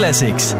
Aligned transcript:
Classics. 0.00 0.54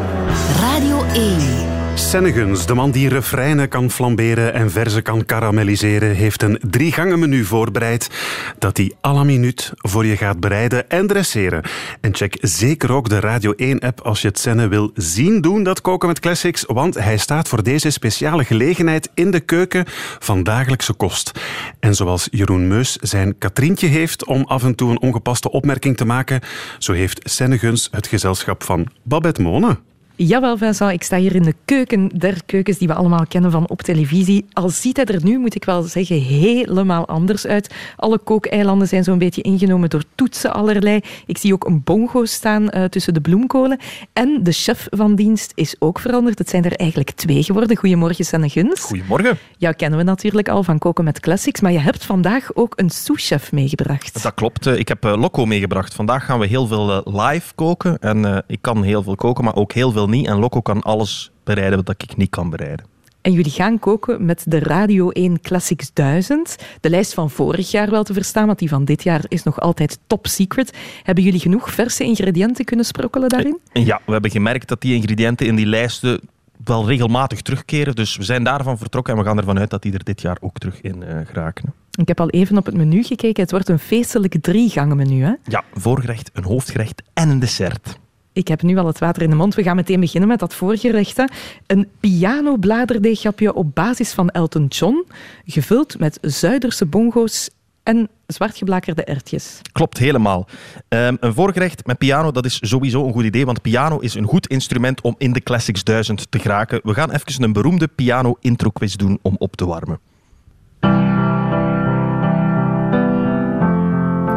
Radio 0.60 0.98
1. 1.14 1.69
Sennegens, 1.94 2.66
de 2.66 2.74
man 2.74 2.90
die 2.90 3.08
refreinen 3.08 3.68
kan 3.68 3.90
flamberen 3.90 4.54
en 4.54 4.70
verzen 4.70 5.02
kan 5.02 5.24
karamelliseren, 5.24 6.14
heeft 6.14 6.42
een 6.42 6.60
drie 6.70 6.92
gangen 6.92 7.18
menu 7.18 7.44
voorbereid 7.44 8.10
dat 8.58 8.76
hij 8.76 8.92
la 9.02 9.24
minuut 9.24 9.72
voor 9.76 10.06
je 10.06 10.16
gaat 10.16 10.40
bereiden 10.40 10.90
en 10.90 11.06
dresseren. 11.06 11.62
En 12.00 12.14
check 12.14 12.36
zeker 12.40 12.92
ook 12.92 13.08
de 13.08 13.20
Radio 13.20 13.52
1-app 13.52 14.00
als 14.00 14.22
je 14.22 14.28
het 14.28 14.38
Senne 14.38 14.68
wil 14.68 14.90
zien 14.94 15.40
doen, 15.40 15.62
dat 15.62 15.80
koken 15.80 16.08
met 16.08 16.20
classics, 16.20 16.64
want 16.66 16.94
hij 16.94 17.16
staat 17.16 17.48
voor 17.48 17.62
deze 17.62 17.90
speciale 17.90 18.44
gelegenheid 18.44 19.10
in 19.14 19.30
de 19.30 19.40
keuken 19.40 19.84
van 20.18 20.42
dagelijkse 20.42 20.92
kost. 20.92 21.32
En 21.80 21.94
zoals 21.94 22.28
Jeroen 22.30 22.68
Meus 22.68 22.96
zijn 22.96 23.38
Katrientje 23.38 23.86
heeft 23.86 24.24
om 24.24 24.44
af 24.44 24.64
en 24.64 24.74
toe 24.74 24.90
een 24.90 25.00
ongepaste 25.00 25.50
opmerking 25.50 25.96
te 25.96 26.04
maken, 26.04 26.40
zo 26.78 26.92
heeft 26.92 27.20
Sennegens 27.22 27.88
het 27.90 28.06
gezelschap 28.06 28.62
van 28.62 28.86
Babette 29.02 29.42
Mone. 29.42 29.78
Jawel, 30.22 30.56
Vincent, 30.56 30.92
ik 30.92 31.02
sta 31.02 31.16
hier 31.16 31.34
in 31.34 31.42
de 31.42 31.54
keuken 31.64 32.08
der 32.08 32.44
keukens 32.46 32.78
die 32.78 32.88
we 32.88 32.94
allemaal 32.94 33.26
kennen 33.28 33.50
van 33.50 33.68
op 33.68 33.82
televisie. 33.82 34.46
Al 34.52 34.68
ziet 34.68 34.96
hij 34.96 35.04
er 35.04 35.24
nu, 35.24 35.38
moet 35.38 35.54
ik 35.54 35.64
wel 35.64 35.82
zeggen, 35.82 36.20
helemaal 36.20 37.06
anders 37.06 37.46
uit. 37.46 37.74
Alle 37.96 38.18
kookeilanden 38.18 38.88
zijn 38.88 39.04
zo'n 39.04 39.18
beetje 39.18 39.42
ingenomen 39.42 39.90
door 39.90 40.02
toetsen 40.14 40.52
allerlei. 40.52 41.00
Ik 41.26 41.38
zie 41.38 41.52
ook 41.52 41.66
een 41.66 41.82
bongo 41.84 42.24
staan 42.24 42.62
uh, 42.62 42.84
tussen 42.84 43.14
de 43.14 43.20
bloemkolen. 43.20 43.78
En 44.12 44.40
de 44.42 44.52
chef 44.52 44.86
van 44.90 45.14
dienst 45.14 45.52
is 45.54 45.76
ook 45.78 45.98
veranderd. 45.98 46.38
Het 46.38 46.48
zijn 46.50 46.64
er 46.64 46.76
eigenlijk 46.76 47.10
twee 47.10 47.42
geworden. 47.42 47.76
Goedemorgen, 47.76 48.24
Sanne 48.24 48.48
Guns. 48.48 48.80
Goedemorgen. 48.80 49.38
Jou 49.58 49.74
kennen 49.74 49.98
we 49.98 50.04
natuurlijk 50.04 50.48
al 50.48 50.62
van 50.62 50.78
Koken 50.78 51.04
met 51.04 51.20
Classics, 51.20 51.60
maar 51.60 51.72
je 51.72 51.80
hebt 51.80 52.04
vandaag 52.04 52.54
ook 52.54 52.72
een 52.76 52.90
sous-chef 52.90 53.52
meegebracht. 53.52 54.22
Dat 54.22 54.34
klopt. 54.34 54.66
Ik 54.66 54.88
heb 54.88 55.04
uh, 55.04 55.16
Loco 55.16 55.46
meegebracht. 55.46 55.94
Vandaag 55.94 56.24
gaan 56.24 56.38
we 56.38 56.46
heel 56.46 56.66
veel 56.66 57.02
live 57.04 57.54
koken. 57.54 57.98
En 57.98 58.44
ik 58.46 58.58
kan 58.62 58.82
heel 58.82 59.02
veel 59.02 59.16
koken, 59.16 59.44
maar 59.44 59.56
ook 59.56 59.72
heel 59.72 59.92
veel 59.92 60.08
niet. 60.10 60.26
En 60.26 60.38
Loco 60.38 60.60
kan 60.60 60.82
alles 60.82 61.30
bereiden 61.44 61.84
wat 61.84 62.02
ik 62.02 62.16
niet 62.16 62.30
kan 62.30 62.50
bereiden. 62.50 62.86
En 63.20 63.32
jullie 63.32 63.52
gaan 63.52 63.78
koken 63.78 64.24
met 64.24 64.44
de 64.46 64.58
Radio 64.58 65.10
1 65.10 65.40
Classics 65.40 65.90
1000. 65.92 66.56
De 66.80 66.90
lijst 66.90 67.14
van 67.14 67.30
vorig 67.30 67.70
jaar 67.70 67.90
wel 67.90 68.02
te 68.02 68.12
verstaan, 68.12 68.46
want 68.46 68.58
die 68.58 68.68
van 68.68 68.84
dit 68.84 69.02
jaar 69.02 69.24
is 69.28 69.42
nog 69.42 69.60
altijd 69.60 69.98
top 70.06 70.26
secret. 70.26 70.76
Hebben 71.02 71.24
jullie 71.24 71.40
genoeg 71.40 71.70
verse 71.70 72.04
ingrediënten 72.04 72.64
kunnen 72.64 72.84
sprokkelen 72.84 73.28
daarin? 73.28 73.58
Ja, 73.72 74.00
we 74.06 74.12
hebben 74.12 74.30
gemerkt 74.30 74.68
dat 74.68 74.80
die 74.80 74.94
ingrediënten 74.94 75.46
in 75.46 75.56
die 75.56 75.66
lijsten 75.66 76.20
wel 76.64 76.86
regelmatig 76.86 77.42
terugkeren. 77.42 77.94
Dus 77.94 78.16
we 78.16 78.24
zijn 78.24 78.44
daarvan 78.44 78.78
vertrokken 78.78 79.12
en 79.14 79.20
we 79.20 79.26
gaan 79.26 79.38
ervan 79.38 79.58
uit 79.58 79.70
dat 79.70 79.82
die 79.82 79.92
er 79.92 80.04
dit 80.04 80.20
jaar 80.20 80.36
ook 80.40 80.58
terug 80.58 80.80
in 80.80 81.02
uh, 81.02 81.18
geraken. 81.26 81.74
Ik 81.90 82.08
heb 82.08 82.20
al 82.20 82.30
even 82.30 82.58
op 82.58 82.66
het 82.66 82.76
menu 82.76 83.02
gekeken. 83.02 83.42
Het 83.42 83.50
wordt 83.50 83.68
een 83.68 83.78
feestelijk 83.78 84.36
drie 84.40 84.70
gangen 84.70 84.96
menu. 84.96 85.22
Hè? 85.22 85.32
Ja, 85.44 85.64
voorgerecht, 85.74 86.30
een 86.32 86.44
hoofdgerecht 86.44 87.02
en 87.12 87.28
een 87.28 87.38
dessert. 87.38 87.98
Ik 88.32 88.48
heb 88.48 88.62
nu 88.62 88.76
al 88.76 88.86
het 88.86 88.98
water 88.98 89.22
in 89.22 89.30
de 89.30 89.36
mond. 89.36 89.54
We 89.54 89.62
gaan 89.62 89.76
meteen 89.76 90.00
beginnen 90.00 90.28
met 90.28 90.38
dat 90.38 90.54
voorgerecht. 90.54 91.24
Een 91.66 91.88
piano-bladerdeeghapje 92.00 93.54
op 93.54 93.74
basis 93.74 94.12
van 94.12 94.28
Elton 94.28 94.66
John, 94.66 95.06
gevuld 95.44 95.98
met 95.98 96.18
Zuiderse 96.20 96.86
bongo's 96.86 97.50
en 97.82 98.08
zwartgeblakerde 98.26 99.04
ertjes. 99.04 99.60
Klopt 99.72 99.98
helemaal. 99.98 100.46
Um, 100.88 101.16
een 101.20 101.34
voorgerecht 101.34 101.86
met 101.86 101.98
piano, 101.98 102.30
dat 102.30 102.44
is 102.44 102.58
sowieso 102.60 103.06
een 103.06 103.12
goed 103.12 103.24
idee, 103.24 103.46
want 103.46 103.62
piano 103.62 103.98
is 103.98 104.14
een 104.14 104.26
goed 104.26 104.46
instrument 104.46 105.00
om 105.00 105.14
in 105.18 105.32
de 105.32 105.40
Classics 105.40 105.84
1000 105.84 106.30
te 106.30 106.38
geraken. 106.38 106.80
We 106.82 106.94
gaan 106.94 107.10
even 107.10 107.42
een 107.42 107.52
beroemde 107.52 107.88
piano-intro-quiz 107.88 108.94
doen 108.94 109.18
om 109.22 109.36
op 109.38 109.56
te 109.56 109.66
warmen. 109.66 109.98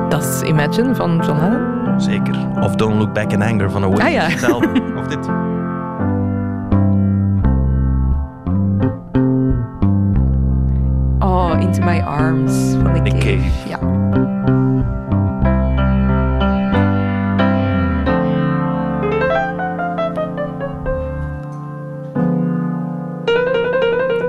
Dat 0.10 0.24
is 0.24 0.42
Imagine 0.42 0.96
van 0.96 1.24
John 1.26 1.40
Lennon. 1.40 1.83
Zeker. 1.98 2.36
Of 2.62 2.76
Don't 2.76 3.00
Look 3.00 3.14
Back 3.14 3.32
in 3.32 3.42
Anger 3.42 3.72
van 3.72 3.84
een 3.84 4.02
ah, 4.02 4.12
ja. 4.12 4.26
Of 5.00 5.08
dit. 5.08 5.28
Oh, 11.20 11.62
Into 11.62 11.84
My 11.84 12.00
Arms 12.00 12.54
van 12.82 13.02
Nick, 13.02 13.14
Cave. 13.14 13.20
Cave. 13.20 13.70
Ja. 13.70 13.80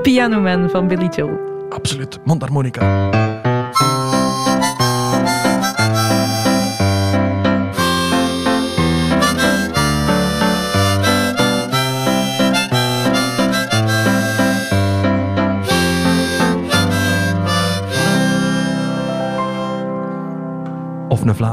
Piano 0.02 0.40
Man 0.40 0.70
van 0.70 0.88
Billy 0.88 1.08
Joel. 1.08 1.38
Absoluut. 1.68 2.18
Mondharmonica. 2.24 3.10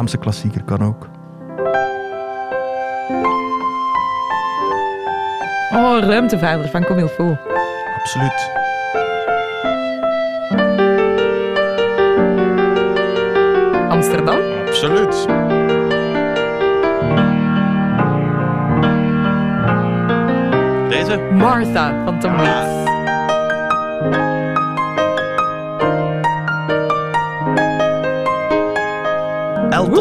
Vlaamse 0.01 0.17
klassieker 0.17 0.63
kan 0.63 0.84
ook. 0.84 1.07
Oh, 5.73 6.00
Ruimtevader 6.00 6.69
van 6.69 6.84
Comilfo. 6.84 7.38
Absoluut. 7.97 8.51
Amsterdam? 13.90 14.38
Absoluut. 14.67 15.28
Deze? 20.90 21.19
Martha 21.31 22.03
van 22.06 22.19
Tom 22.19 22.35
Waits. 22.38 22.81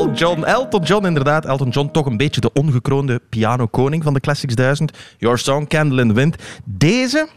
Elton 0.01 0.15
John. 0.15 0.45
Elton 0.45 0.83
John, 0.83 1.07
inderdaad. 1.07 1.45
Elton 1.45 1.69
John, 1.69 1.89
toch 1.93 2.07
een 2.07 2.17
beetje 2.17 2.41
de 2.41 2.53
ongekroonde 2.53 3.21
pianokoning 3.29 4.03
van 4.03 4.15
de 4.15 4.21
Classics 4.21 4.55
1000. 4.55 4.93
Your 5.19 5.39
Song, 5.39 5.67
Candle 5.67 6.03
in 6.03 6.09
the 6.09 6.15
Wind. 6.15 6.37
Deze... 6.65 7.29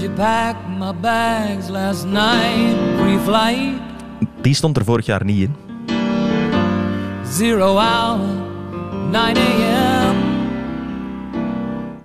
She 0.00 0.10
packed 0.10 0.68
my 0.78 0.94
bags 1.00 1.68
last 1.68 2.04
night, 2.04 2.96
pre-flight. 2.96 3.80
Die 4.40 4.54
stond 4.54 4.76
er 4.76 4.84
vorig 4.84 5.06
jaar 5.06 5.24
niet 5.24 5.40
in. 5.40 5.54
Zero 7.26 7.76
hour, 7.76 8.28
9 9.10 9.36
a.m. 9.36 10.16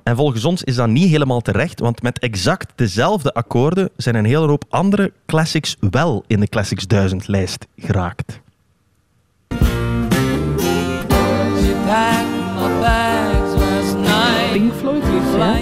En 0.03 0.15
volgens 0.15 0.45
ons 0.45 0.63
is 0.63 0.75
dat 0.75 0.87
niet 0.87 1.09
helemaal 1.09 1.41
terecht, 1.41 1.79
want 1.79 2.01
met 2.01 2.19
exact 2.19 2.71
dezelfde 2.75 3.33
akkoorden 3.33 3.89
zijn 3.95 4.15
een 4.15 4.25
hele 4.25 4.47
hoop 4.47 4.63
andere 4.69 5.13
classics 5.25 5.75
wel 5.79 6.23
in 6.27 6.39
de 6.39 6.47
Classics 6.47 6.87
1000 6.87 7.27
lijst 7.27 7.67
geraakt. 7.75 8.45
Pink 14.51 14.73
Floyd? 14.73 15.03
Ja. 15.37 15.55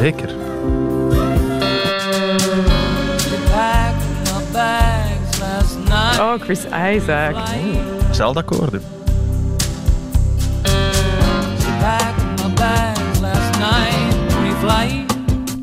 Zeker. 0.00 0.30
Oh, 6.20 6.34
Chris 6.40 6.64
Isaac. 6.94 7.34
Oh, 7.34 8.12
zelfde 8.12 8.40
akkoorden. 8.40 8.82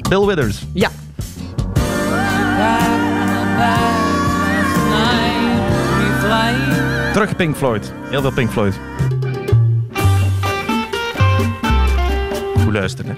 Bill 0.10 0.26
Withers. 0.26 0.66
Ja. 0.74 0.90
Terug 7.14 7.36
Pink 7.36 7.56
Floyd. 7.56 7.92
Heel 8.10 8.22
veel 8.22 8.32
Pink 8.32 8.52
Floyd. 8.52 8.80
Luisteren. 12.72 13.18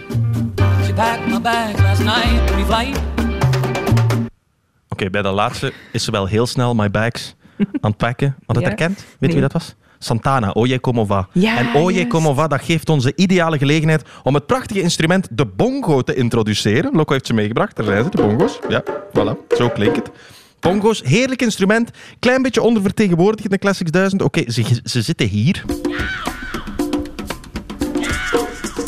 Oké, 4.89 5.09
bij 5.09 5.21
de 5.21 5.29
laatste 5.29 5.73
is 5.91 6.03
ze 6.03 6.11
wel 6.11 6.25
heel 6.25 6.45
snel 6.45 6.75
my 6.75 6.91
bags 6.91 7.35
aan 7.57 7.89
het 7.91 7.97
pakken. 7.97 8.35
Had 8.45 8.55
het 8.55 8.65
herkend? 8.65 8.95
Weet 8.95 9.29
je 9.29 9.39
wie 9.39 9.41
dat 9.41 9.51
was? 9.53 9.75
Santana, 9.99 10.49
Oye 10.51 10.79
Como 10.79 11.05
Va. 11.05 11.27
Ja, 11.31 11.57
en 11.57 11.81
Oye 11.81 12.07
Como 12.07 12.33
Va, 12.33 12.47
dat 12.47 12.61
geeft 12.61 12.89
ons 12.89 13.03
de 13.03 13.13
ideale 13.15 13.57
gelegenheid 13.57 14.03
om 14.23 14.33
het 14.33 14.45
prachtige 14.45 14.81
instrument 14.81 15.27
de 15.31 15.45
bongo 15.45 16.01
te 16.01 16.15
introduceren. 16.15 16.91
Loco 16.93 17.13
heeft 17.13 17.27
ze 17.27 17.33
meegebracht, 17.33 17.75
daar 17.75 17.85
zijn 17.85 18.03
ze, 18.03 18.09
de 18.09 18.21
bongo's. 18.21 18.59
Ja, 18.69 18.83
voilà, 19.09 19.55
zo 19.57 19.69
klinkt 19.69 19.95
het. 19.95 20.11
Bongo's, 20.59 21.01
heerlijk 21.03 21.41
instrument. 21.41 21.89
Klein 22.19 22.41
beetje 22.41 22.61
ondervertegenwoordigd 22.61 23.43
in 23.43 23.49
de 23.49 23.57
Classics 23.57 23.91
1000. 23.91 24.21
Oké, 24.21 24.51
ze, 24.51 24.79
ze 24.83 25.01
zitten 25.01 25.27
hier. 25.27 25.63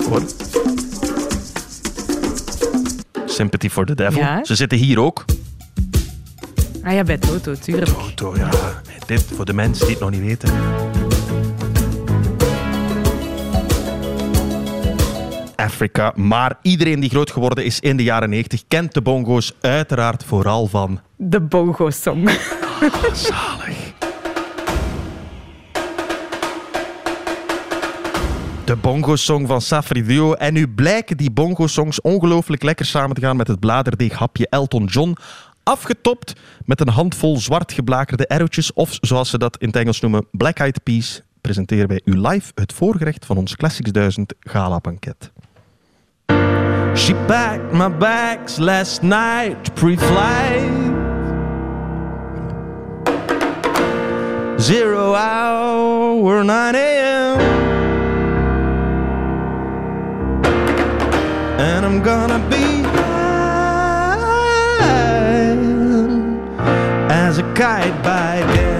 Hoor. 0.10 0.22
Sympathy 3.25 3.69
for 3.69 3.86
the 3.86 3.96
Devil. 3.96 4.22
Ja. 4.22 4.44
Ze 4.44 4.56
zitten 4.56 4.78
hier 4.78 5.00
ook. 5.00 5.25
Ah 6.84 6.94
ja, 6.94 7.04
bij 7.04 7.18
Toto, 7.18 7.54
tuurlijk. 7.54 7.90
Toto, 7.90 8.36
ja. 8.38 8.50
Dit 9.06 9.24
voor 9.36 9.46
de 9.46 9.54
mensen 9.54 9.86
die 9.86 9.96
het 9.96 10.04
nog 10.04 10.12
niet 10.12 10.22
weten. 10.22 10.50
Africa. 15.56 16.13
Maar 16.16 16.57
iedereen 16.62 17.00
die 17.00 17.10
groot 17.10 17.31
geworden 17.31 17.66
is 17.66 17.80
in 17.80 17.98
de 17.98 18.04
jaren 18.04 18.30
90 18.30 18.63
kent 18.68 18.94
de 18.94 19.02
bongo's 19.02 19.54
uiteraard 19.62 20.24
vooral 20.24 20.68
van... 20.68 21.00
De 21.16 21.42
bongo-song. 21.42 22.28
Oh, 22.28 23.13
zalig. 23.13 23.85
De 28.66 28.76
bongo-song 28.76 29.48
van 29.48 29.62
Safri 29.62 30.04
Duo. 30.04 30.34
En 30.34 30.54
nu 30.54 30.68
blijken 30.68 31.18
die 31.18 31.32
bongo-songs 31.32 32.02
ongelooflijk 32.02 32.64
lekker 32.64 32.86
samen 32.86 33.16
te 33.16 33.22
gaan 33.22 33.38
met 33.38 33.48
het 33.48 33.60
bladerdeeghapje 33.60 34.48
Elton 34.50 34.86
John. 34.86 35.16
Afgetopt 35.64 36.34
met 36.66 36.80
een 36.80 36.90
handvol 36.90 37.38
zwart 37.38 37.72
geblakerde 37.72 38.28
arrowtjes. 38.28 38.74
Of 38.74 38.98
zoals 39.02 39.30
ze 39.30 39.38
dat 39.38 39.58
in 39.58 39.68
het 39.68 39.76
Engels 39.76 40.00
noemen, 40.00 40.26
Black 40.32 40.58
Eyed 40.58 40.84
Peas. 40.84 41.22
Presenteren 41.42 41.88
wij 41.88 42.02
u 42.06 42.20
live 42.20 42.52
het 42.56 42.74
voorgerecht 42.74 43.26
van 43.26 43.38
ons 43.38 43.56
Classics 43.56 43.92
1000 43.92 44.34
gala-banket. 44.40 45.32
She 46.96 47.16
packed 47.28 47.72
my 47.72 47.98
bags 47.98 48.58
last 48.58 49.02
night 49.02 49.74
pre-flight. 49.74 50.94
Zero 54.58 55.14
hour, 55.14 56.46
9 56.46 56.76
a.m. 56.76 57.65
I'm 61.86 62.02
gonna 62.02 62.40
be 62.50 62.82
high 62.82 64.18
as 67.12 67.38
a 67.38 67.44
kite 67.54 67.94
by 68.02 68.42
then. 68.54 68.75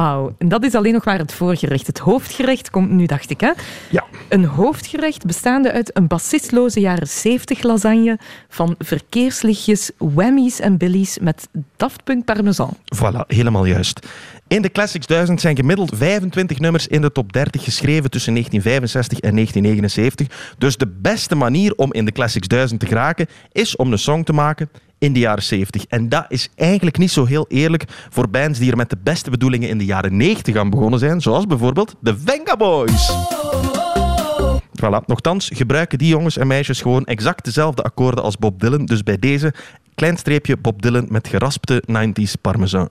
Wauw. 0.00 0.34
En 0.38 0.48
dat 0.48 0.64
is 0.64 0.74
alleen 0.74 0.92
nog 0.92 1.04
maar 1.04 1.18
het 1.18 1.32
voorgerecht. 1.32 1.86
Het 1.86 1.98
hoofdgerecht 1.98 2.70
komt 2.70 2.90
nu, 2.90 3.06
dacht 3.06 3.30
ik. 3.30 3.40
Hè? 3.40 3.50
Ja. 3.90 4.04
Een 4.28 4.44
hoofdgerecht 4.44 5.26
bestaande 5.26 5.72
uit 5.72 5.96
een 5.96 6.06
bassistloze 6.06 6.80
jaren 6.80 7.08
70 7.08 7.62
lasagne 7.62 8.18
van 8.48 8.74
verkeerslichtjes, 8.78 9.90
whammies 9.98 10.60
en 10.60 10.76
billies 10.76 11.18
met 11.18 11.48
Daft 11.76 12.04
Punk 12.04 12.24
parmesan. 12.24 12.76
Voilà, 12.96 13.26
helemaal 13.26 13.64
juist. 13.64 14.06
In 14.50 14.62
de 14.62 14.70
Classics 14.70 15.06
1000 15.06 15.40
zijn 15.40 15.56
gemiddeld 15.56 15.90
25 15.94 16.58
nummers 16.58 16.86
in 16.86 17.00
de 17.00 17.12
top 17.12 17.32
30 17.32 17.64
geschreven 17.64 18.10
tussen 18.10 18.32
1965 18.32 19.18
en 19.18 19.34
1979. 19.34 20.54
Dus 20.58 20.76
de 20.76 20.86
beste 20.86 21.34
manier 21.34 21.74
om 21.74 21.92
in 21.92 22.04
de 22.04 22.12
Classics 22.12 22.48
1000 22.48 22.80
te 22.80 22.86
geraken 22.86 23.26
is 23.52 23.76
om 23.76 23.92
een 23.92 23.98
song 23.98 24.22
te 24.22 24.32
maken 24.32 24.70
in 24.98 25.12
de 25.12 25.18
jaren 25.18 25.42
70. 25.42 25.86
En 25.86 26.08
dat 26.08 26.24
is 26.28 26.48
eigenlijk 26.54 26.98
niet 26.98 27.10
zo 27.10 27.24
heel 27.24 27.46
eerlijk 27.48 27.84
voor 28.08 28.28
bands 28.28 28.58
die 28.58 28.70
er 28.70 28.76
met 28.76 28.90
de 28.90 28.98
beste 29.02 29.30
bedoelingen 29.30 29.68
in 29.68 29.78
de 29.78 29.84
jaren 29.84 30.16
90 30.16 30.56
aan 30.56 30.70
begonnen 30.70 30.98
zijn, 30.98 31.20
zoals 31.20 31.46
bijvoorbeeld 31.46 31.94
de 32.00 32.18
Venga 32.18 32.56
Boys. 32.56 33.12
Voilà. 34.80 35.04
Nochtans 35.06 35.50
gebruiken 35.54 35.98
die 35.98 36.08
jongens 36.08 36.36
en 36.36 36.46
meisjes 36.46 36.80
gewoon 36.80 37.04
exact 37.04 37.44
dezelfde 37.44 37.82
akkoorden 37.82 38.24
als 38.24 38.36
Bob 38.36 38.60
Dylan. 38.60 38.84
Dus 38.84 39.02
bij 39.02 39.18
deze 39.18 39.54
klein 40.00 40.16
streepje 40.16 40.56
Bob 40.56 40.82
Dylan 40.82 41.06
met 41.12 41.28
geraspte 41.28 41.82
90s 41.86 42.40
parmesan. 42.40 42.88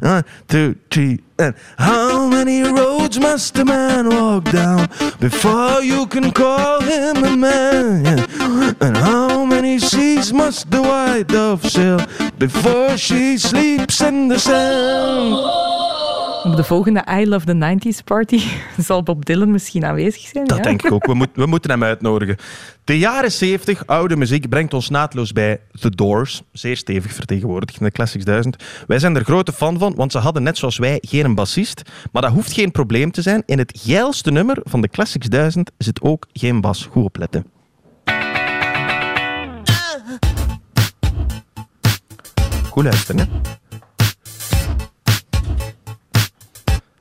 One, 0.00 0.22
two, 0.46 0.74
three, 0.88 1.18
and 1.38 1.54
how 1.76 2.28
many 2.28 2.62
roads 2.62 3.18
must 3.18 3.58
a 3.58 3.64
man 3.64 4.08
walk 4.08 4.52
down 4.52 4.88
before 5.20 5.82
you 5.82 6.06
can 6.06 6.32
call 6.32 6.82
him 6.82 7.24
a 7.24 7.36
man? 7.36 8.26
And 8.80 8.96
how 8.96 9.44
many 9.46 9.78
seas 9.78 10.32
must 10.32 10.70
the 10.70 10.82
white 10.82 11.28
dove 11.28 11.64
sail 11.64 12.00
before 12.38 12.98
she 12.98 13.38
sleeps 13.38 14.02
in 14.02 14.28
the 14.28 14.38
sand? 14.38 15.67
Op 16.48 16.56
de 16.56 16.64
volgende 16.64 17.04
I 17.20 17.28
Love 17.28 17.46
the 17.46 17.78
90s 17.78 18.04
party 18.04 18.40
zal 18.86 19.02
Bob 19.02 19.24
Dylan 19.24 19.50
misschien 19.50 19.84
aanwezig 19.84 20.20
zijn. 20.26 20.46
Dat 20.46 20.56
ja? 20.56 20.62
denk 20.62 20.82
ik 20.82 20.92
ook. 20.92 21.06
We, 21.06 21.14
moet- 21.14 21.28
we 21.34 21.46
moeten 21.46 21.70
hem 21.70 21.82
uitnodigen. 21.84 22.36
De 22.84 22.98
jaren 22.98 23.32
70, 23.32 23.86
oude 23.86 24.16
muziek, 24.16 24.48
brengt 24.48 24.74
ons 24.74 24.88
naadloos 24.88 25.32
bij 25.32 25.60
The 25.80 25.90
Doors. 25.90 26.42
Zeer 26.52 26.76
stevig 26.76 27.12
vertegenwoordigd 27.12 27.78
in 27.78 27.84
de 27.86 27.92
Classics 27.92 28.24
1000. 28.24 28.56
Wij 28.86 28.98
zijn 28.98 29.16
er 29.16 29.24
grote 29.24 29.52
fan 29.52 29.78
van, 29.78 29.94
want 29.94 30.12
ze 30.12 30.18
hadden 30.18 30.42
net 30.42 30.58
zoals 30.58 30.78
wij 30.78 30.98
geen 31.00 31.34
bassist. 31.34 31.82
Maar 32.12 32.22
dat 32.22 32.32
hoeft 32.32 32.52
geen 32.52 32.70
probleem 32.70 33.10
te 33.10 33.22
zijn. 33.22 33.42
In 33.46 33.58
het 33.58 33.80
geilste 33.82 34.30
nummer 34.30 34.58
van 34.62 34.80
de 34.80 34.88
Classics 34.88 35.28
1000 35.28 35.70
zit 35.78 36.00
ook 36.02 36.26
geen 36.32 36.60
bas. 36.60 36.88
Goed 36.90 37.04
opletten. 37.04 37.44
Goed 42.70 42.84
luisteren, 42.84 43.20
hè? 43.20 43.57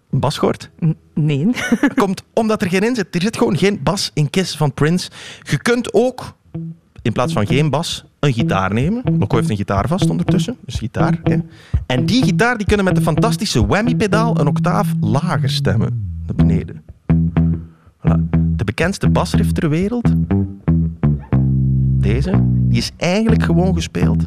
Een 0.09 0.19
bas 0.19 0.37
gehoord? 0.37 0.69
N- 0.85 0.95
Nee. 1.13 1.47
komt 1.95 2.23
omdat 2.33 2.61
er 2.61 2.69
geen 2.69 2.81
in 2.83 2.95
zit. 2.95 3.15
Er 3.15 3.21
zit 3.21 3.37
gewoon 3.37 3.57
geen 3.57 3.79
bas 3.83 4.11
in 4.13 4.29
Kiss 4.29 4.57
van 4.57 4.73
Prince. 4.73 5.09
Je 5.41 5.57
kunt 5.57 5.93
ook, 5.93 6.33
in 7.01 7.11
plaats 7.13 7.33
van 7.33 7.47
geen 7.47 7.69
bas, 7.69 8.05
een 8.19 8.33
gitaar 8.33 8.73
nemen. 8.73 9.03
Loco 9.19 9.35
heeft 9.35 9.49
een 9.49 9.55
gitaar 9.57 9.87
vast 9.87 10.09
ondertussen, 10.09 10.57
dus 10.65 10.75
gitaar. 10.75 11.19
Hè. 11.23 11.37
En 11.85 12.05
die 12.05 12.23
gitaar 12.23 12.57
die 12.57 12.67
kunnen 12.67 12.85
met 12.85 12.95
de 12.95 13.01
fantastische 13.01 13.65
whammy-pedaal 13.67 14.39
een 14.39 14.47
octaaf 14.47 14.93
lager 15.01 15.49
stemmen. 15.49 16.19
Naar 16.25 16.35
beneden. 16.35 16.83
Voilà. 17.97 18.29
De 18.49 18.63
bekendste 18.63 19.09
basriff 19.09 19.51
ter 19.51 19.69
wereld, 19.69 20.13
deze, 21.99 22.31
die 22.43 22.77
is 22.77 22.91
eigenlijk 22.97 23.43
gewoon 23.43 23.73
gespeeld 23.73 24.23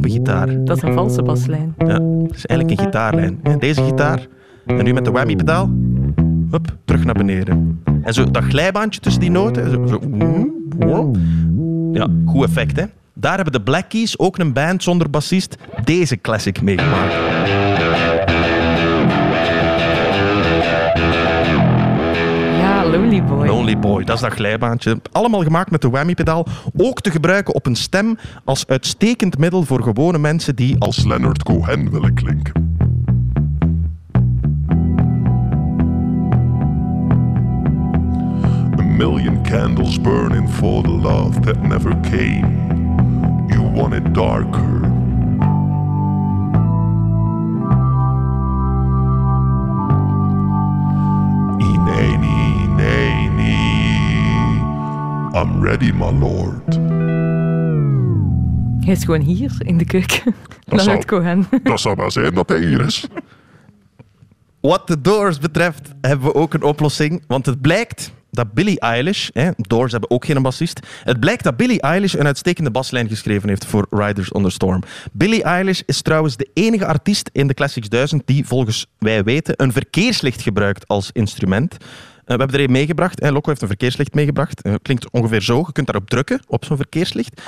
op 0.00 0.06
een 0.06 0.16
gitaar. 0.16 0.64
Dat 0.64 0.76
is 0.76 0.82
een 0.82 0.92
valse 0.92 1.22
baslijn. 1.22 1.74
Ja, 1.78 1.86
het 1.86 2.34
is 2.34 2.46
eigenlijk 2.46 2.80
een 2.80 2.86
gitaarlijn. 2.86 3.40
Deze 3.58 3.82
gitaar. 3.82 4.26
En 4.66 4.84
nu 4.84 4.92
met 4.92 5.04
de 5.04 5.10
whammy-pedaal. 5.10 5.70
Hup, 6.50 6.76
terug 6.84 7.04
naar 7.04 7.14
beneden. 7.14 7.82
En 8.02 8.14
zo 8.14 8.30
dat 8.30 8.44
glijbaantje 8.44 9.00
tussen 9.00 9.20
die 9.20 9.30
noten. 9.30 9.70
Zo, 9.70 10.00
zo. 10.80 11.10
Ja, 11.92 12.06
goed 12.26 12.44
effect, 12.44 12.76
hè. 12.76 12.84
Daar 13.14 13.34
hebben 13.34 13.52
de 13.52 13.62
Black 13.62 13.88
Keys, 13.88 14.18
ook 14.18 14.38
een 14.38 14.52
band 14.52 14.82
zonder 14.82 15.10
bassist, 15.10 15.56
deze 15.84 16.20
classic 16.20 16.62
meegemaakt. 16.62 17.14
Lonely 23.10 23.28
Boy. 23.28 23.46
Lonely 23.46 23.78
Boy, 23.78 24.04
dat 24.04 24.16
is 24.16 24.22
dat 24.22 24.32
glijbaantje. 24.32 25.00
Allemaal 25.12 25.42
gemaakt 25.42 25.70
met 25.70 25.80
de 25.80 25.90
whammy-pedaal. 25.90 26.46
Ook 26.76 27.00
te 27.00 27.10
gebruiken 27.10 27.54
op 27.54 27.66
een 27.66 27.76
stem 27.76 28.18
als 28.44 28.66
uitstekend 28.66 29.38
middel 29.38 29.62
voor 29.62 29.82
gewone 29.82 30.18
mensen 30.18 30.56
die 30.56 30.76
als 30.78 30.78
als 30.78 31.04
Leonard 31.04 31.42
Cohen 31.42 31.90
willen 31.90 32.14
klinken. 32.14 32.76
A 38.78 38.82
million 38.82 39.42
candles 39.42 40.00
burning 40.00 40.50
for 40.50 40.82
the 40.82 40.90
love 40.90 41.40
that 41.40 41.62
never 41.62 41.96
came. 42.00 42.46
You 43.46 43.70
want 43.74 43.94
it 43.94 44.14
darker. 44.14 44.80
I'm 55.34 55.62
ready, 55.64 55.90
my 55.92 56.10
lord. 56.10 56.74
Hij 58.84 58.92
is 58.94 59.04
gewoon 59.04 59.20
hier 59.20 59.52
in 59.58 59.78
de 59.78 59.84
keuken. 59.84 60.34
Dat 60.64 60.82
zou- 60.82 61.04
Cohen. 61.04 61.46
Dat 61.62 61.80
zou 61.80 61.96
maar 61.96 62.12
zijn 62.12 62.34
dat 62.34 62.48
hij 62.48 62.58
hier 62.66 62.80
is. 62.80 63.06
Wat 64.60 64.86
de 64.86 65.00
Doors 65.00 65.38
betreft 65.38 65.92
hebben 66.00 66.26
we 66.26 66.34
ook 66.34 66.54
een 66.54 66.62
oplossing. 66.62 67.24
Want 67.26 67.46
het 67.46 67.60
blijkt 67.60 68.12
dat 68.30 68.52
Billie 68.52 68.80
Eilish, 68.80 69.28
hè, 69.32 69.50
Doors 69.56 69.92
hebben 69.92 70.10
ook 70.10 70.24
geen 70.24 70.42
bassist, 70.42 70.80
het 71.04 71.20
blijkt 71.20 71.44
dat 71.44 71.56
Billie 71.56 71.80
Eilish 71.80 72.14
een 72.14 72.26
uitstekende 72.26 72.70
baslijn 72.70 73.08
geschreven 73.08 73.48
heeft 73.48 73.64
voor 73.64 73.86
Riders 73.90 74.32
on 74.32 74.42
the 74.42 74.50
Storm. 74.50 74.82
Billie 75.12 75.42
Eilish 75.42 75.80
is 75.86 76.02
trouwens 76.02 76.36
de 76.36 76.48
enige 76.54 76.86
artiest 76.86 77.30
in 77.32 77.46
de 77.46 77.54
Classics 77.54 77.88
1000 77.88 78.26
die 78.26 78.46
volgens 78.46 78.86
wij 78.98 79.24
weten 79.24 79.54
een 79.56 79.72
verkeerslicht 79.72 80.42
gebruikt 80.42 80.88
als 80.88 81.10
instrument. 81.12 81.76
Eh, 82.30 82.36
we 82.36 82.42
hebben 82.42 82.60
er 82.60 82.66
een 82.66 82.72
meegebracht. 82.72 83.20
Hè. 83.20 83.30
Loco 83.30 83.48
heeft 83.48 83.62
een 83.62 83.68
verkeerslicht 83.68 84.14
meegebracht. 84.14 84.62
Eh, 84.62 84.74
klinkt 84.82 85.10
ongeveer 85.10 85.42
zo. 85.42 85.58
Je 85.66 85.72
kunt 85.72 85.86
daarop 85.86 86.08
drukken, 86.08 86.40
op 86.46 86.64
zo'n 86.64 86.76
verkeerslicht. 86.76 87.42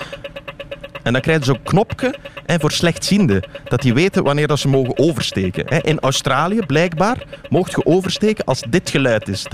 En 1.03 1.12
dan 1.12 1.23
krijgen 1.23 1.45
ze 1.45 1.53
zo'n 1.53 1.62
knopje 1.62 2.15
hè, 2.47 2.61
voor 2.61 2.73
slechtzienden. 2.73 3.43
Dat 3.65 3.83
die 3.83 3.95
weten 3.95 4.25
wanneer 4.25 4.47
dat 4.47 4.59
ze 4.59 4.69
mogen 4.69 4.99
oversteken. 4.99 5.67
In 5.83 6.01
Australië, 6.01 6.67
blijkbaar, 6.67 7.25
mocht 7.49 7.71
je 7.71 7.87
oversteken 7.87 8.45
als 8.45 8.62
dit 8.69 8.91
geluid 8.91 9.29
is. 9.29 9.47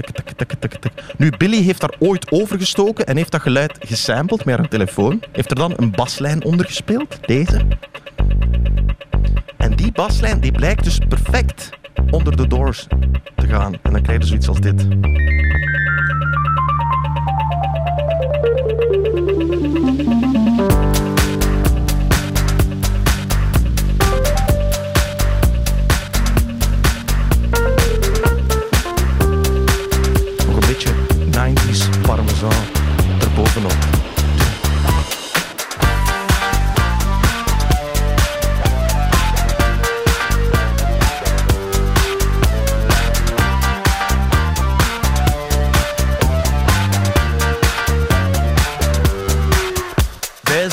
Nu, 1.17 1.33
Billy 1.39 1.63
heeft 1.63 1.81
daar 1.81 1.95
ooit 1.99 2.31
overgestoken 2.31 3.07
en 3.07 3.17
heeft 3.17 3.33
dat 3.33 3.41
geluid 3.41 3.79
gesampled 3.81 4.45
met 4.45 4.57
haar 4.57 4.69
telefoon. 4.69 5.23
Heeft 5.33 5.51
er 5.51 5.57
dan 5.57 5.73
een 5.77 5.91
baslijn 5.91 6.45
onder 6.45 6.67
gespeeld. 6.67 7.19
Deze. 7.27 7.61
En 9.57 9.77
die 9.77 9.93
baslijn 9.93 10.41
die 10.41 10.53
blijkt 10.53 10.85
dus 10.85 10.99
perfect 11.09 11.71
onder 12.11 12.37
de 12.37 12.47
doors 12.47 12.87
te 13.35 13.47
gaan. 13.47 13.75
En 13.83 13.93
dan 13.93 14.03
krijg 14.03 14.21
je 14.21 14.27
zoiets 14.27 14.49
als 14.49 14.61
dit. 14.61 14.87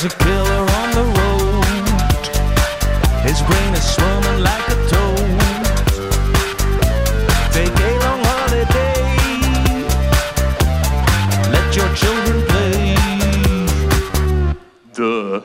A 0.06 0.10
killer 0.10 0.64
on 0.80 0.90
the 0.92 1.06
road. 1.20 1.66
His 3.28 3.42
brain 3.42 3.74
is 3.74 3.86
swimming 3.96 4.40
like 4.44 4.68
a 4.68 4.78
toad. 4.92 5.40
Take 7.52 7.76
a 7.90 7.92
long 8.04 8.22
holiday. 8.30 9.02
Let 11.52 11.76
your 11.76 11.90
children 11.96 12.46
play. 12.46 12.96
Duh. 14.94 15.42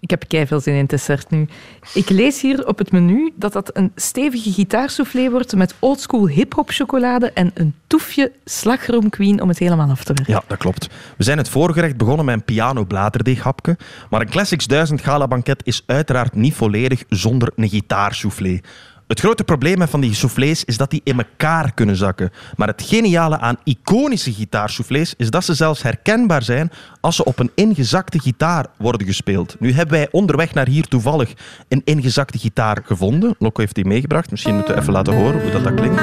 Ik 0.00 0.10
heb 0.10 0.24
veel 0.46 0.60
zin 0.60 0.74
in 0.74 0.80
het 0.80 0.90
dessert 0.90 1.30
nu. 1.30 1.48
Ik 1.94 2.10
lees 2.10 2.40
hier 2.40 2.66
op 2.66 2.78
het 2.78 2.92
menu 2.92 3.32
dat 3.36 3.52
dat 3.52 3.70
een 3.76 3.92
stevige 3.94 4.52
gitaarsoufflé 4.52 5.30
wordt 5.30 5.56
met 5.56 5.74
oldschool 5.78 6.28
hip-hop 6.28 6.70
chocolade 6.70 7.32
en 7.32 7.50
een 7.54 7.74
toefje 7.86 8.32
slagroom 8.44 9.10
queen 9.10 9.40
om 9.42 9.48
het 9.48 9.58
helemaal 9.58 9.90
af 9.90 10.04
te 10.04 10.12
werken. 10.12 10.34
Ja, 10.34 10.42
dat 10.46 10.58
klopt. 10.58 10.88
We 11.16 11.24
zijn 11.24 11.38
het 11.38 11.48
voorgerecht 11.48 11.96
begonnen 11.96 12.24
met 12.24 12.34
een 12.34 12.44
piano 12.44 12.84
bladerdeeghapje, 12.84 13.76
maar 14.10 14.20
een 14.20 14.30
Classics 14.30 14.66
1000 14.66 15.00
gala 15.00 15.28
banket 15.28 15.60
is 15.64 15.82
uiteraard 15.86 16.34
niet 16.34 16.54
volledig 16.54 17.04
zonder 17.08 17.52
een 17.56 17.68
gitaarsoufflé. 17.68 18.60
Het 19.06 19.20
grote 19.20 19.44
probleem 19.44 19.88
van 19.88 20.00
die 20.00 20.14
soufflés 20.14 20.64
is 20.64 20.76
dat 20.76 20.90
die 20.90 21.00
in 21.04 21.18
elkaar 21.18 21.74
kunnen 21.74 21.96
zakken. 21.96 22.30
Maar 22.56 22.68
het 22.68 22.82
geniale 22.82 23.38
aan 23.38 23.56
iconische 23.64 24.32
gitaarsoufflés 24.32 25.14
is 25.16 25.30
dat 25.30 25.44
ze 25.44 25.54
zelfs 25.54 25.82
herkenbaar 25.82 26.42
zijn 26.42 26.70
als 27.00 27.16
ze 27.16 27.24
op 27.24 27.38
een 27.38 27.50
ingezakte 27.54 28.18
gitaar 28.18 28.66
worden 28.78 29.06
gespeeld. 29.06 29.56
Nu 29.58 29.72
hebben 29.72 29.94
wij 29.94 30.08
onderweg 30.10 30.54
naar 30.54 30.66
hier 30.66 30.88
toevallig 30.88 31.32
een 31.68 31.82
ingezakte 31.84 32.38
gitaar 32.38 32.82
gevonden. 32.84 33.34
Loco 33.38 33.60
heeft 33.60 33.74
die 33.74 33.84
meegebracht. 33.84 34.30
Misschien 34.30 34.54
moeten 34.54 34.74
we 34.74 34.80
even 34.80 34.92
laten 34.92 35.14
horen 35.14 35.42
hoe 35.42 35.50
dat, 35.50 35.64
dat 35.64 35.74
klinkt. 35.74 36.00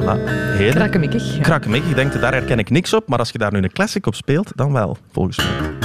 Voilà. 0.00 0.40
Krakkemikkig. 0.70 1.36
ja. 1.36 1.42
Krakkemikkig. 1.42 1.90
Ik 1.90 1.96
denk, 1.96 2.20
daar 2.20 2.32
herken 2.32 2.58
ik 2.58 2.70
niks 2.70 2.94
op. 2.94 3.08
Maar 3.08 3.18
als 3.18 3.30
je 3.30 3.38
daar 3.38 3.52
nu 3.52 3.62
een 3.62 3.72
classic 3.72 4.06
op 4.06 4.14
speelt, 4.14 4.52
dan 4.54 4.72
wel, 4.72 4.96
volgens 5.12 5.36
mij. 5.36 5.81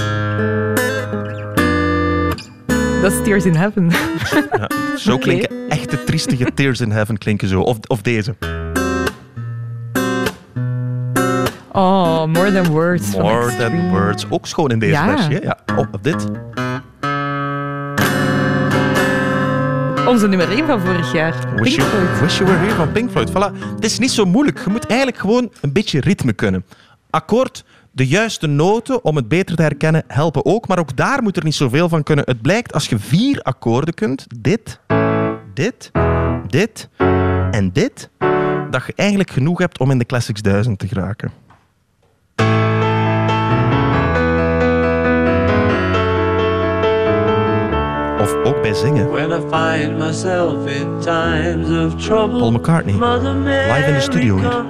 Dat 3.02 3.12
is 3.12 3.24
Tears 3.24 3.46
in 3.46 3.56
Heaven. 3.56 3.90
Ja, 4.52 4.70
zo 4.98 5.18
klinken 5.18 5.50
echte 5.70 6.04
triestige 6.04 6.54
Tears 6.54 6.82
in 6.82 6.92
Heaven 6.92 7.18
klinken 7.18 7.48
zo. 7.48 7.62
Of, 7.62 7.78
of 7.88 8.02
deze. 8.02 8.36
Oh, 11.72 12.26
More 12.26 12.52
Than 12.52 12.66
Words. 12.68 13.16
More. 13.16 13.56
Than 13.58 13.90
Words. 13.90 14.26
Ook 14.30 14.48
schoon 14.48 14.72
in 14.72 14.80
deze 14.80 14.92
Ja. 14.92 15.18
hè? 15.30 15.38
Ja. 15.38 15.58
Of 15.76 15.88
dit. 16.02 16.26
Onze 20.08 20.28
nummer 20.28 20.52
1 20.52 20.66
van 20.66 20.80
vorig 20.82 21.12
jaar. 21.14 21.34
Wish 21.56 21.76
Pink 21.76 21.90
you, 21.90 21.90
Floyd. 21.90 22.20
wish 22.20 22.38
you 22.38 22.50
were 22.50 22.62
here 22.64 22.76
van 22.76 22.92
Pink 22.92 23.12
Floyd. 23.12 23.30
Voilà. 23.32 23.74
Het 23.76 23.84
is 23.86 24.00
niet 24.00 24.12
zo 24.12 24.26
moeilijk. 24.26 24.60
Je 24.64 24.70
moet 24.70 24.86
eigenlijk 24.88 25.20
gewoon 25.20 25.52
een 25.62 25.74
beetje 25.74 26.00
ritme 26.00 26.34
kunnen. 26.34 26.66
Akkoord, 27.10 27.64
de 27.98 28.08
juiste 28.08 28.48
noten 28.48 29.04
om 29.04 29.16
het 29.16 29.28
beter 29.28 29.56
te 29.56 29.62
herkennen 29.62 30.04
helpen 30.08 30.46
ook. 30.46 30.68
Maar 30.68 30.80
ook 30.80 30.96
daar 30.96 31.24
moet 31.24 31.38
er 31.38 31.44
niet 31.44 31.56
zoveel 31.56 31.90
van 31.90 32.04
kunnen. 32.04 32.26
Het 32.26 32.42
blijkt 32.42 32.74
als 32.74 32.88
je 32.88 33.00
vier 33.00 33.42
akkoorden 33.42 33.94
kunt. 33.94 34.26
Dit, 34.40 34.80
dit, 35.54 35.92
dit 36.48 36.90
en 37.52 37.70
dit. 37.74 38.10
Dat 38.70 38.86
je 38.86 38.94
eigenlijk 38.96 39.32
genoeg 39.32 39.60
hebt 39.60 39.80
om 39.80 39.92
in 39.92 39.98
de 39.98 40.06
Classics 40.06 40.42
1000 40.42 40.80
te 40.80 40.88
geraken. 40.88 41.32
Of 48.20 48.34
ook 48.44 48.62
bij 48.62 48.74
zingen. 48.74 49.12
When 49.12 49.32
I 49.32 49.40
find 49.52 49.98
myself 49.98 50.66
in 50.66 51.00
times 51.00 51.86
of 51.86 52.06
trouble, 52.06 52.40
Paul 52.40 52.52
McCartney. 52.52 52.94
Live 52.94 53.88
in 53.88 53.94
de 53.94 54.02
studio 54.02 54.36
hier. 54.38 54.68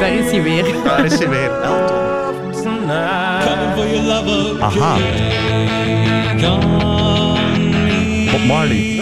Daar 0.00 0.12
is 0.12 0.30
hij 0.30 0.42
weer. 0.42 0.64
Daar 0.84 1.04
is 1.04 1.18
hij 1.18 1.28
weer. 1.28 1.50
Elton. 1.62 2.08
tonight? 2.62 3.44
Coming 3.44 3.72
for 3.74 3.86
your 3.86 4.02
lover. 4.02 4.62
Aha. 4.62 4.96
Bob 8.32 8.44
Marley. 8.46 9.00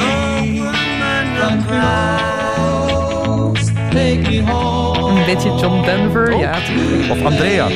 Een 5.08 5.24
beetje 5.24 5.54
John 5.60 5.84
Denver. 5.84 6.38
Ja. 6.38 6.54
Of 7.10 7.24
Andrea. 7.24 7.66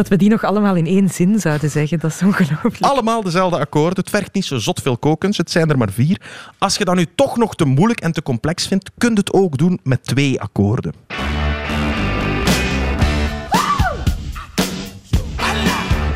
Dat 0.00 0.08
we 0.08 0.16
die 0.16 0.28
nog 0.28 0.44
allemaal 0.44 0.76
in 0.76 0.86
één 0.86 1.08
zin 1.08 1.40
zouden 1.40 1.70
zeggen, 1.70 1.98
dat 1.98 2.10
is 2.10 2.22
ongelooflijk. 2.22 2.80
Allemaal 2.80 3.22
dezelfde 3.22 3.58
akkoorden. 3.58 3.98
Het 3.98 4.10
vergt 4.10 4.34
niet 4.34 4.44
zo 4.44 4.58
zot 4.58 4.82
veel 4.82 4.98
kokens. 4.98 5.36
Het 5.36 5.50
zijn 5.50 5.70
er 5.70 5.78
maar 5.78 5.92
vier. 5.92 6.20
Als 6.58 6.76
je 6.76 6.84
dat 6.84 6.94
nu 6.94 7.06
toch 7.14 7.36
nog 7.36 7.54
te 7.54 7.64
moeilijk 7.64 8.00
en 8.00 8.12
te 8.12 8.22
complex 8.22 8.66
vindt, 8.66 8.90
kun 8.98 9.10
je 9.10 9.18
het 9.18 9.32
ook 9.32 9.58
doen 9.58 9.80
met 9.82 10.04
twee 10.04 10.40
akkoorden. 10.40 10.94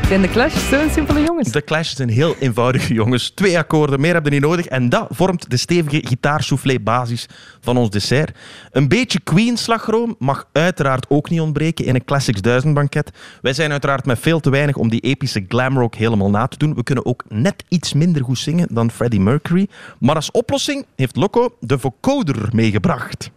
Zijn 0.07 0.21
de 0.21 0.29
Clash 0.29 0.69
zo'n 0.69 0.89
simpele 0.89 1.23
jongens? 1.23 1.51
De 1.51 1.63
Clash 1.63 1.93
zijn 1.93 2.09
heel 2.09 2.35
eenvoudige 2.39 2.93
jongens. 2.93 3.29
Twee 3.29 3.57
akkoorden, 3.57 3.99
meer 3.99 4.13
hebben 4.13 4.33
je 4.33 4.39
niet 4.39 4.49
nodig. 4.49 4.65
En 4.65 4.89
dat 4.89 5.07
vormt 5.09 5.49
de 5.49 5.57
stevige 5.57 6.07
gitaarsoufflé 6.07 6.79
basis 6.79 7.27
van 7.61 7.77
ons 7.77 7.89
dessert. 7.89 8.37
Een 8.71 8.87
beetje 8.87 9.19
Queen 9.19 9.57
slagroom 9.57 10.15
mag 10.19 10.47
uiteraard 10.51 11.05
ook 11.09 11.29
niet 11.29 11.41
ontbreken 11.41 11.85
in 11.85 11.95
een 11.95 12.05
Classics 12.05 12.41
1000 12.41 12.73
banket. 12.73 13.11
Wij 13.41 13.53
zijn 13.53 13.71
uiteraard 13.71 14.05
met 14.05 14.19
veel 14.19 14.39
te 14.39 14.49
weinig 14.49 14.75
om 14.75 14.89
die 14.89 15.01
epische 15.01 15.45
glamrock 15.47 15.95
helemaal 15.95 16.29
na 16.29 16.47
te 16.47 16.57
doen. 16.57 16.75
We 16.75 16.83
kunnen 16.83 17.05
ook 17.05 17.23
net 17.29 17.63
iets 17.67 17.93
minder 17.93 18.23
goed 18.23 18.39
zingen 18.39 18.67
dan 18.71 18.91
Freddie 18.91 19.21
Mercury. 19.21 19.67
Maar 19.99 20.15
als 20.15 20.31
oplossing 20.31 20.85
heeft 20.95 21.15
Loco 21.15 21.55
de 21.59 21.79
vocoder 21.79 22.49
meegebracht. 22.51 23.31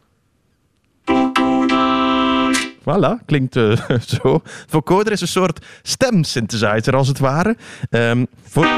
Voilà, 2.88 3.24
klinkt 3.26 3.56
eh, 3.56 3.72
zo. 4.22 4.40
Vocoder 4.66 5.12
is 5.12 5.20
een 5.20 5.28
soort 5.28 5.66
stemsynthesizer, 5.82 6.96
als 6.96 7.08
het 7.08 7.18
ware. 7.18 7.56
Ehm, 7.90 8.24
voor... 8.42 8.66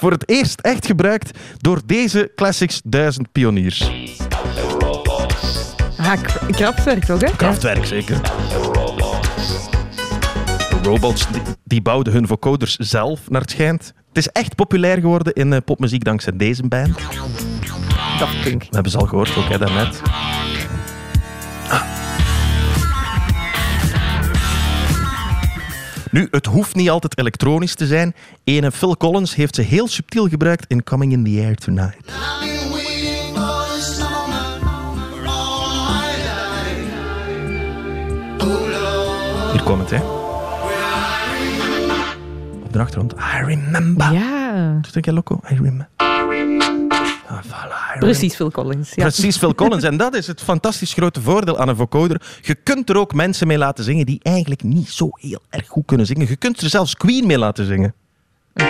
voor 0.00 0.10
het 0.10 0.28
eerst 0.28 0.60
echt 0.60 0.86
gebruikt 0.86 1.38
door 1.56 1.80
deze 1.86 2.32
Classics 2.34 2.80
1000 2.84 3.32
pioniers. 3.32 3.90
Ah, 5.98 6.12
Kraftwerk 6.50 7.04
toch, 7.04 7.20
hè? 7.20 7.36
Kraftwerk, 7.36 7.84
zeker. 7.84 8.20
Robots 10.82 11.26
die, 11.32 11.42
die 11.64 11.82
bouwden 11.82 12.12
hun 12.12 12.26
vocoders 12.26 12.76
zelf, 12.76 13.30
naar 13.30 13.40
het 13.40 13.50
schijnt. 13.50 13.92
Het 14.08 14.16
is 14.16 14.28
echt 14.28 14.54
populair 14.54 15.00
geworden 15.00 15.32
in 15.32 15.52
eh, 15.52 15.60
popmuziek 15.64 16.04
dankzij 16.04 16.36
deze 16.36 16.68
band. 16.68 16.98
Daft 18.18 18.42
Punk. 18.42 18.62
We 18.62 18.68
hebben 18.70 18.92
ze 18.92 18.98
al 18.98 19.06
gehoord, 19.06 19.36
ook 19.36 19.48
hè, 19.48 19.58
daarnet. 19.58 20.02
Nu, 26.10 26.28
het 26.30 26.46
hoeft 26.46 26.74
niet 26.74 26.90
altijd 26.90 27.18
elektronisch 27.18 27.74
te 27.74 27.86
zijn. 27.86 28.14
Ene 28.44 28.72
Phil 28.72 28.96
Collins 28.96 29.34
heeft 29.34 29.54
ze 29.54 29.62
heel 29.62 29.88
subtiel 29.88 30.28
gebruikt 30.28 30.64
in 30.68 30.82
Coming 30.84 31.12
in 31.12 31.24
the 31.24 31.40
Air 31.44 31.54
Tonight. 31.54 31.96
Hier 39.52 39.62
komt 39.62 39.80
het, 39.80 39.90
hè. 39.90 40.06
Op 42.64 42.72
de 42.72 42.78
achtergrond. 42.78 43.12
I 43.12 43.44
remember. 43.44 44.12
Ja, 44.12 44.78
Toen 44.82 44.92
denk 44.92 45.04
je, 45.04 45.12
loco, 45.12 45.40
I 45.50 45.54
remember. 45.54 45.88
Ah, 47.28 47.42
voilà, 47.44 47.98
precies 47.98 48.34
Phil 48.34 48.50
Collins. 48.50 48.92
Ja. 48.94 49.02
Precies, 49.02 49.36
Phil 49.36 49.54
Collins. 49.54 49.82
En 49.82 49.96
dat 49.96 50.14
is 50.14 50.26
het 50.26 50.42
fantastisch 50.42 50.92
grote 50.92 51.20
voordeel 51.20 51.58
aan 51.58 51.68
een 51.68 51.76
vocoder. 51.76 52.22
Je 52.42 52.54
kunt 52.54 52.90
er 52.90 52.96
ook 52.96 53.14
mensen 53.14 53.46
mee 53.46 53.58
laten 53.58 53.84
zingen 53.84 54.06
die 54.06 54.20
eigenlijk 54.22 54.62
niet 54.62 54.88
zo 54.88 55.08
heel 55.12 55.42
erg 55.50 55.66
goed 55.66 55.84
kunnen 55.86 56.06
zingen. 56.06 56.28
Je 56.28 56.36
kunt 56.36 56.60
er 56.60 56.68
zelfs 56.68 56.94
Queen 56.94 57.26
mee 57.26 57.38
laten 57.38 57.66
zingen. 57.66 57.94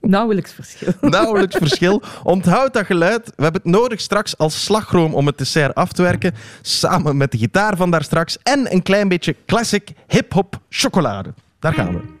Nauwelijks 0.00 0.52
verschil. 0.52 0.92
Nauwelijks 1.10 1.56
verschil. 1.56 2.02
Onthoud 2.22 2.72
dat 2.72 2.86
geluid. 2.86 3.32
We 3.36 3.42
hebben 3.42 3.60
het 3.62 3.70
nodig 3.70 4.00
straks 4.00 4.38
als 4.38 4.64
slagroom 4.64 5.14
om 5.14 5.26
het 5.26 5.38
dessert 5.38 5.74
af 5.74 5.92
te 5.92 6.02
werken. 6.02 6.34
Samen 6.62 7.16
met 7.16 7.30
de 7.30 7.38
gitaar 7.38 7.76
van 7.76 7.90
daar 7.90 8.04
straks. 8.04 8.38
En 8.42 8.72
een 8.72 8.82
klein 8.82 9.08
beetje 9.08 9.36
classic 9.46 9.88
hip-hop 10.06 10.60
chocolade. 10.68 11.34
Daar 11.58 11.74
gaan 11.74 11.92
we. 11.92 12.15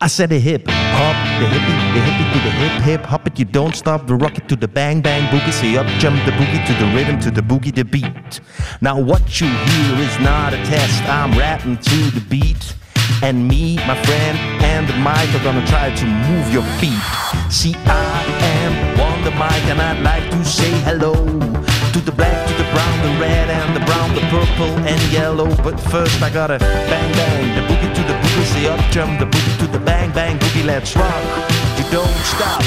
I 0.00 0.08
said 0.08 0.30
the 0.30 0.40
hip 0.40 0.64
hop, 0.66 1.16
the 1.38 1.46
hippie, 1.46 1.94
the 1.94 2.00
hippie 2.00 2.32
to 2.32 2.38
the 2.44 2.50
hip 2.50 2.82
hip 2.82 3.00
hop 3.06 3.26
it. 3.28 3.38
You 3.38 3.44
don't 3.44 3.76
stop 3.76 4.06
the 4.06 4.14
rocket 4.14 4.48
to 4.48 4.56
the 4.56 4.66
bang 4.66 5.00
bang 5.00 5.22
boogie. 5.28 5.52
Say 5.52 5.76
up 5.76 5.86
jump 6.00 6.16
the 6.24 6.32
boogie 6.32 6.66
to 6.66 6.72
the 6.74 6.92
rhythm 6.94 7.20
to 7.20 7.30
the 7.30 7.40
boogie 7.40 7.74
the 7.74 7.84
beat. 7.84 8.40
Now 8.80 8.98
what 9.00 9.40
you 9.40 9.46
hear 9.46 9.94
is 10.00 10.18
not 10.18 10.52
a 10.52 10.56
test. 10.64 11.02
I'm 11.04 11.38
rapping 11.38 11.78
to 11.78 11.96
the 12.10 12.24
beat. 12.28 12.74
And 13.22 13.46
me, 13.46 13.76
my 13.86 13.94
friend, 14.02 14.38
and 14.64 14.88
the 14.88 14.96
mic 14.96 15.28
are 15.36 15.44
gonna 15.44 15.66
try 15.66 15.94
to 15.94 16.06
move 16.06 16.52
your 16.52 16.64
feet. 16.80 17.04
See, 17.50 17.74
I 17.86 18.24
am 18.58 19.00
on 19.00 19.22
the 19.22 19.30
mic 19.30 19.62
and 19.70 19.80
I'd 19.80 20.02
like 20.02 20.28
to 20.32 20.44
say 20.44 20.70
hello 20.82 21.14
to 21.14 22.00
the 22.00 22.12
black, 22.12 22.48
to 22.48 22.54
the 22.54 22.68
brown, 22.74 22.94
the 23.06 23.20
red, 23.20 23.48
and 23.48 23.76
the 23.76 23.84
brown, 23.86 24.14
the 24.14 24.22
purple, 24.22 24.74
and 24.90 25.00
yellow. 25.12 25.54
But 25.62 25.78
first 25.78 26.20
I 26.20 26.30
gotta 26.30 26.58
bang 26.58 27.12
bang 27.12 27.54
the 27.54 27.62
boogie 27.72 27.94
to 27.94 28.02
the 28.02 28.14
boogie, 28.14 28.44
say 28.52 28.66
up 28.66 28.80
jump 28.90 29.20
the 29.20 29.26
boogie 29.26 29.53
Let's 30.64 30.92
rock. 30.92 31.22
You 31.76 31.90
don't 31.90 32.24
stop. 32.24 32.62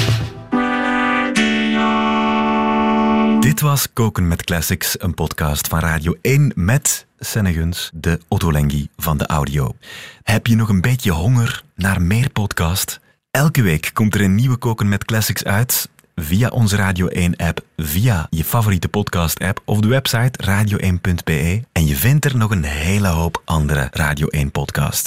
Dit 3.42 3.60
was 3.60 3.92
Koken 3.92 4.28
met 4.28 4.44
Classics, 4.44 5.00
een 5.00 5.14
podcast 5.14 5.68
van 5.68 5.78
Radio 5.78 6.14
1 6.20 6.52
met 6.54 7.06
Senneguns, 7.18 7.90
de 7.94 8.20
Ottolenghi 8.28 8.88
van 8.96 9.18
de 9.18 9.26
audio. 9.26 9.74
Heb 10.22 10.46
je 10.46 10.56
nog 10.56 10.68
een 10.68 10.80
beetje 10.80 11.10
honger 11.10 11.62
naar 11.74 12.02
meer 12.02 12.30
podcast? 12.30 13.00
Elke 13.30 13.62
week 13.62 13.90
komt 13.92 14.14
er 14.14 14.20
een 14.20 14.34
nieuwe 14.34 14.56
Koken 14.56 14.88
met 14.88 15.04
Classics 15.04 15.44
uit 15.44 15.88
via 16.14 16.48
onze 16.48 16.76
Radio 16.76 17.08
1-app, 17.08 17.60
via 17.76 18.26
je 18.30 18.44
favoriete 18.44 18.88
podcast-app 18.88 19.62
of 19.64 19.80
de 19.80 19.88
website 19.88 20.44
radio1.be. 20.44 21.62
En 21.72 21.86
je 21.86 21.96
vindt 21.96 22.24
er 22.24 22.36
nog 22.36 22.50
een 22.50 22.64
hele 22.64 23.08
hoop 23.08 23.42
andere 23.44 23.88
Radio 23.90 24.26
1-podcasts. 24.36 25.06